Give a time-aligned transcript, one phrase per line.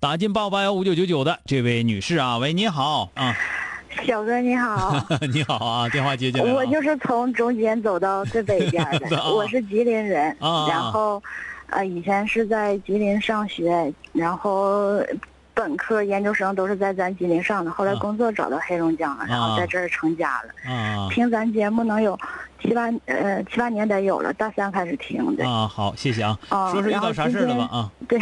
[0.00, 3.36] 打进八五八幺五九九九的这位女士啊，喂，你好啊，
[4.02, 4.96] 小哥你好，
[5.30, 6.50] 你好啊，电话接进来。
[6.50, 9.28] 我就是从中间走到最北边的， 啊。
[9.28, 11.22] 我是吉林人，啊然后，
[11.68, 15.02] 呃，以前是在吉林上学，然后
[15.52, 17.98] 本科、研究生都是在咱吉林上的，后来啊。
[18.00, 20.72] 工作找到黑龙江了，然后在这儿成家了。
[20.72, 21.08] 啊。
[21.10, 22.18] 听咱节目能有
[22.62, 25.48] 七八呃七八年得有了，大三开始听的。
[25.48, 26.38] 啊，好，谢谢啊。
[26.48, 27.68] 啊说说遇到啥事儿了吧？
[27.72, 28.20] 啊对，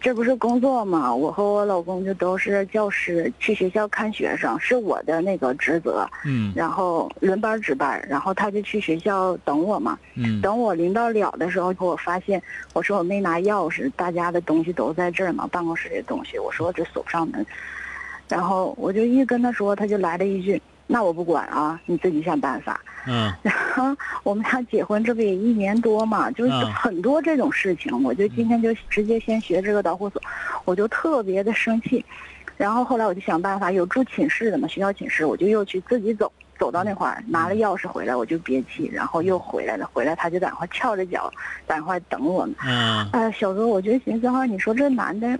[0.00, 1.14] 这不是工作嘛？
[1.14, 6.08] 我和我老公就都是教师，去学校看学生是我的那个职责。
[6.24, 9.98] 嗯然后轮班值班，然后他就去学校等我嘛。
[10.14, 12.40] 嗯等我临到了的时候，我发现
[12.72, 16.38] 我说我没拿钥匙，大家的东西都在这儿嘛，办公室的东西。
[16.38, 17.44] 我说我这锁不上门，
[18.28, 20.60] 然后我就一跟他说，他就来了一句
[20.92, 22.80] ：“那我不管啊，你自己想办法。
[23.04, 30.22] ”嗯然后我们俩结婚这不也一年多嘛，就是嗯很多这种事情，我就今天就直接先学这个导火索，
[30.64, 32.04] 我就特别的生气。
[32.56, 41.32] 然后后来我就想办法，有住寝室的嘛，学校寝室，我就又去自己走，走到那块儿拿了钥匙回来，我就憋气，然后又回来了，回来他就在那块儿翘着脚
[41.66, 42.54] 在那块儿等我呢。
[42.64, 45.36] 嗯哎、小哥，我就寻思哈，你说这男的，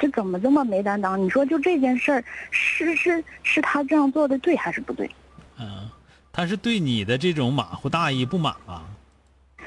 [0.00, 1.22] 这怎么这么没担当？
[1.22, 5.08] 你说就这件事儿，是是是他这样做的对还是不对？
[5.58, 5.88] 嗯，
[6.32, 8.82] 他是对你的这种马虎大意不满吧？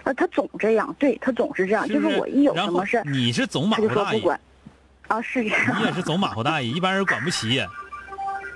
[0.03, 4.23] 呃，他总这样，对他总是这样，就是我一有什么事儿，你是总马虎大意。
[5.07, 5.79] 啊，是这样。
[5.79, 7.61] 你也是总马虎大意，一般人管不起，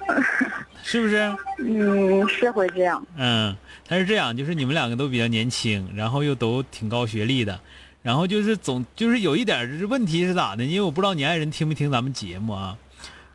[0.82, 1.36] 是不是？
[1.60, 3.06] 嗯，是会这样。
[3.18, 3.56] 嗯，
[3.88, 7.60] 他是这样，就是你们两个都比较年轻，然后又都挺高学历的，
[8.08, 10.64] 然后就是总就是有一点问题是咋的？
[10.64, 12.78] 因为我不知道你爱人听没听咱们节目啊，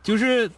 [0.01, 0.49] 就是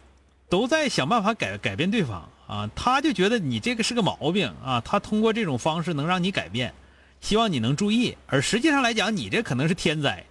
[0.48, 6.72] 都在想办法改改变对方啊，他就觉得你这个是个毛病啊，他通过这种方式能让你改变，
[7.20, 10.24] 希望你能注意，而实际上来讲，你这可能是天灾，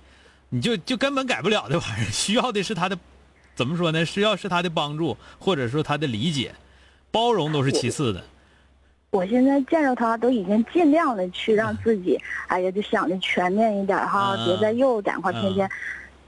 [0.50, 2.98] 你就就根本改不了的玩意儿，需要的是他的
[3.54, 4.04] 怎么说呢？
[4.04, 6.56] 需要是他的帮助，或者说他的理解，
[7.12, 8.24] 包容都是其次的。
[9.16, 15.72] 我现在见着他都已经尽量的去让自己，哎呀，就想的全面一点哈，嗯别再又在那块天天、嗯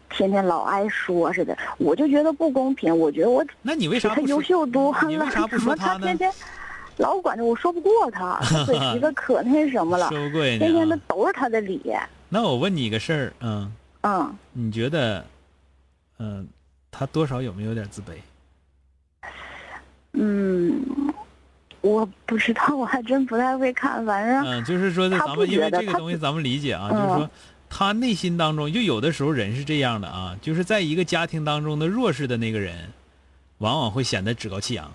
[0.10, 2.98] 天天老挨说似的，我就觉得不公平。
[2.98, 4.16] 我觉得我那你为啥？
[4.22, 6.34] 优秀多了，你为啥不怎么说他呢他天天
[6.96, 10.86] 老管着我说不过他，他嘴皮子可那什么了， 说不过天天家啊。
[10.86, 11.94] 的都是他的理。
[12.30, 13.70] 那我问你一个事儿，嗯，
[14.04, 15.26] 嗯，你觉得，
[16.20, 16.48] 嗯，
[16.90, 19.28] 他多少有没有点自卑？
[20.14, 20.82] 嗯，
[21.82, 27.30] 我不知道，我还真不太会看，反正嗯，就是说的，咱们因为这个东西咱们理解啊，嗯就是说
[27.70, 32.90] 他内心当中，就有的时候人是这样的啊，就是在一个家庭当中的弱势的那个人，
[33.60, 34.92] 往往会显得趾高气扬。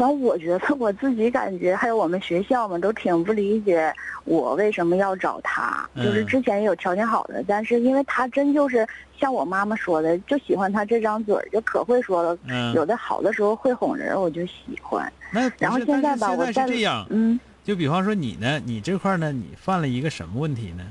[0.00, 3.94] 反正我觉得 我自己感觉，还有我们学校嘛，都挺不理解
[4.24, 5.86] 我为什么要找他。
[5.94, 8.86] 嗯就是之前也有条件好的，但是因为他真就是
[9.18, 12.38] 像我妈妈说的，就喜欢他这张嘴，就可会说了。
[12.48, 15.12] 嗯，有的好的时候会哄人，我就喜欢。
[15.30, 20.84] 那然后现在吧，我是这样，嗯就比方说你呢，你这块呢，你犯了一个什么问题呢？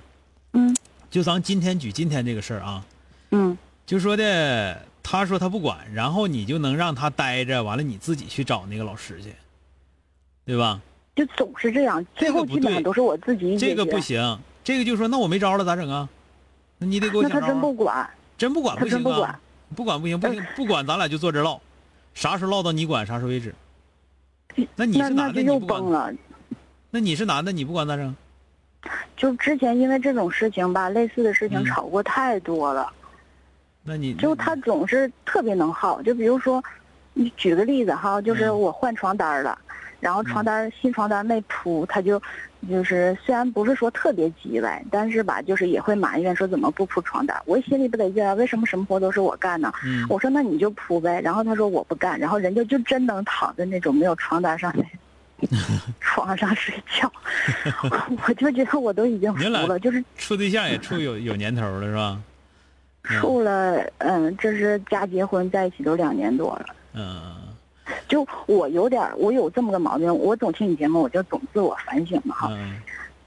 [0.54, 0.76] 嗯
[1.10, 2.86] 就咱今天举今天这个事儿啊，
[3.32, 3.58] 嗯
[3.88, 4.80] 就说的，
[5.12, 9.34] 他说他不管，然后你就能让他待着，完了你自己去找那个老师去，
[10.46, 10.80] 对吧？
[11.16, 13.58] 就总是这样，最后基本上都是我自己。
[13.58, 16.08] 这个不行，这个就说那我没招了咋整啊？
[16.78, 17.52] 那你得给我那他想招啊。
[17.58, 19.40] 真不管，真不管他不行啊不管，
[19.76, 21.60] 不管不行，不行，不管咱俩就坐这唠，
[22.14, 23.56] 啥时候唠到你管啥时候为止。
[24.76, 25.42] 那你是男的。
[26.92, 28.16] 那你是男的，你不管咋整？
[29.18, 32.94] 就之前因为这种事情吧，类似的事情嗯吵过太多了。
[33.84, 36.64] 那你就他总是特别能耗，就比如说，
[37.14, 39.58] 你举个例子哈，就是嗯我换床单了，
[40.00, 42.22] 然后床单新床单没铺，他就
[42.70, 47.40] 就是虽然不是说特别急呗，但是吧，就是也会埋怨说怎么不铺床单。
[47.46, 49.72] 我心里不得劲啊，为什么什么活都是我干呢？
[49.86, 54.84] 嗯，我说那你就铺呗，然后他说我不干，然后人家就真能躺在那种没有床单上的
[56.02, 57.12] 床上睡觉，
[58.28, 62.20] 我就觉得我都已经 服了，就是处对象也处有有年头了是吧？
[63.10, 66.66] 嗯处了，嗯，这是加结婚在一起都两年多了。
[66.94, 67.36] 嗯
[68.08, 72.48] 就我有点，我有这么个毛病，我总听你节目，我就总自我反省嘛哈。
[72.52, 72.80] 嗯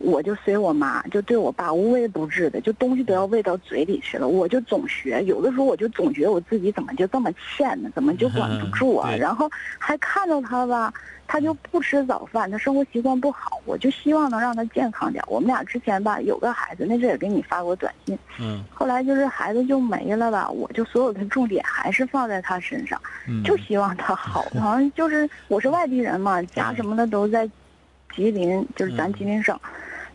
[0.03, 4.27] 我就随我妈，就对我爸无微不至的，就东西都要喂到嘴里去了。
[4.29, 7.91] 我就总学，有的时候我就总觉得我自己怎么就这么欠呢？
[7.95, 9.11] 怎么就管不住啊？
[9.15, 10.93] 对然后还看到他吧，
[11.27, 15.23] 他就不吃早饭，他生活习惯不好，我就希望能让他健康点。
[15.29, 23.01] 我们俩之前吧有个孩子，那阵也给你发过短信，嗯后来就是孩子就没了吧，我就所有的重点还是放在他身上。
[23.29, 24.43] 嗯，就希望他好。
[24.61, 27.49] 好像就是我是外地人嘛，家什么的都在
[28.15, 29.59] 吉林，就是咱吉林省，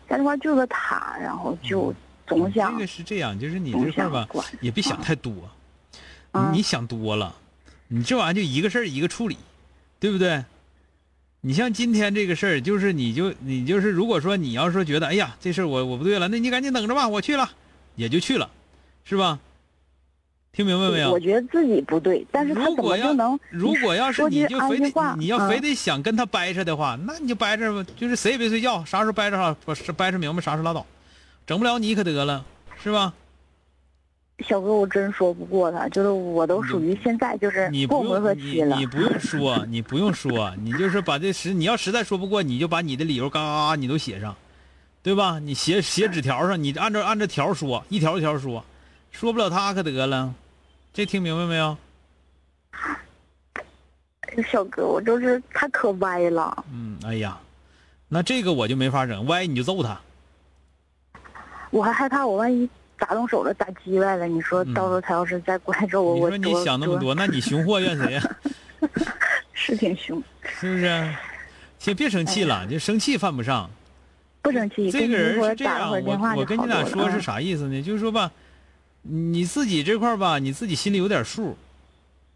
[0.08, 1.94] 在那块儿就个他，然后就
[2.26, 4.26] 总想这个是这样，就是你这事儿吧，
[4.60, 5.32] 也别想太多，
[6.32, 7.34] 嗯你想多了，
[7.88, 9.36] 你这玩意儿就一个事儿一个处理，
[10.00, 10.44] 对不对？
[11.40, 17.50] 你像今天这个事儿，就是你就你就是，如果说你要说觉得，哎呀，这事儿我我不对了，那你赶紧等着吧，我去了，
[17.94, 18.50] 也就去了，
[19.04, 19.38] 是吧？
[20.52, 21.20] 听明白没有我？
[21.20, 23.40] 觉得自己不对，但是他怎如果要么就能？
[23.50, 30.84] 如果要是你就非得你要非嗯得想跟他掰扯的话，那你就掰扯吧，就是谁也别睡觉，啥时候掰扯好，不是掰扯明白啥时候拉倒，
[31.46, 32.44] 整不了你可得了，
[32.82, 33.12] 是吧？
[34.46, 38.86] 小哥，我真说不过他，就是我都属于现在就是你不过回合用期了你你。
[38.86, 44.36] 不用说， 你不用说，你就是把这实，你要实在说不过，你就把你的理由嘎嘎嘎你都写上，
[45.02, 45.40] 对吧？
[45.40, 48.64] 你写写纸条上，你按照按照条说，一条一条说，
[49.10, 50.32] 说不了他可得了，
[50.92, 51.76] 这听明白没有？
[54.50, 57.38] 小哥，我就是他可歪了，嗯，哎呀，
[58.08, 59.98] 那这个我就没法整，歪你就揍他。
[61.70, 62.68] 我还害怕我万一
[62.98, 68.22] 打动手了打叽歪了，你说嗯到时候他要是再过来之后，我我你说你想那么多，那你熊货怨谁呀、
[69.52, 71.14] 是挺凶，是不是？
[71.78, 73.68] 先别生气了，就生气犯不上。
[74.42, 74.90] 不生气。
[74.90, 77.82] 这个人是这样，我我跟你俩说是嗯啥意思呢？
[77.82, 78.30] 就是说吧，
[79.02, 81.56] 你自己这块儿吧，你自己心里有点数，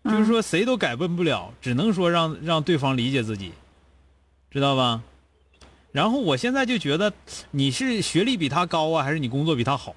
[0.04, 3.52] 嗯就是说谁都改变不了，只能说让让对方理解自己，
[4.50, 5.02] 知道吧？
[5.92, 7.12] 然后我现在就觉得
[7.50, 9.94] 你是学历比他高啊，还是你工作比他好？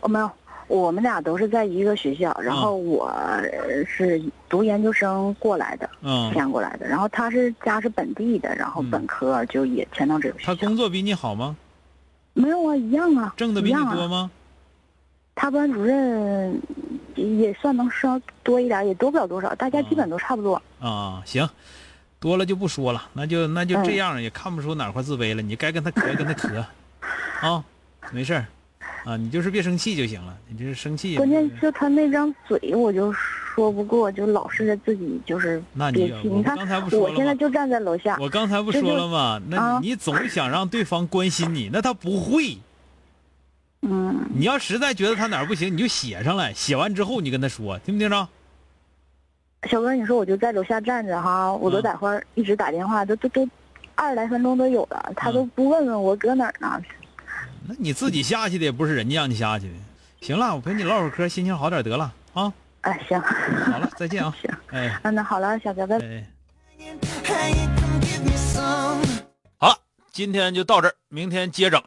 [0.00, 0.30] 哦，没有，
[0.68, 10.54] 我们俩都是在一个学校，然嗯后我呃是读研究生过来的，嗯，迁过来的，然后他是家是本地的，然后嗯本科就也迁到这个学他。
[10.54, 11.56] 工作比你好吗？
[12.32, 13.80] 没有啊，一样啊，挣的比你。
[13.92, 14.30] 多吗？
[15.36, 16.60] 他班主任
[17.14, 20.60] 也算能稍多一点，也多不了多少，大家基本都差不多。
[20.80, 21.46] 啊，行，
[22.18, 25.42] 多了就不说了，那就那就这嗯样，也看不出哪块自卑了。
[25.42, 26.64] 你该跟他磕跟他磕，
[27.46, 27.62] 啊，
[28.10, 28.46] 没事儿，
[29.04, 30.34] 啊，你就是别生气就行了。
[30.48, 36.28] 你就是生气也关键就他那张嘴，我就说不过，就老是自己就是那你憋气。
[36.28, 37.14] 你看我刚才不，说了吗？
[37.16, 39.38] 现在就站在楼下，我刚才不说了吗？
[39.48, 42.56] 那啊你总想让对方关心你，那他不会。
[43.88, 48.28] 嗯，你要实在觉得他哪儿不行，你就写上来，写完之后你跟他说，听没听着？
[49.68, 53.48] 小哥，你说我就在楼下站着哈，我都嗯在会儿一直打电话，都都都
[53.94, 56.82] 二十来分钟都有了，他都嗯不问问我搁哪儿呢。
[57.68, 59.74] 那你自己下去的，也不是人家让你下去的。
[60.20, 62.52] 行了，我陪你唠会儿嗑，心情好点得了啊。
[62.82, 64.34] 哎，行，好了，再见啊。
[64.42, 66.06] 行，哎嗯，那好了，小哥，拜拜。
[66.06, 66.26] 哎。
[69.58, 69.76] 好了，
[70.12, 71.82] 今天就到这儿，明天接整。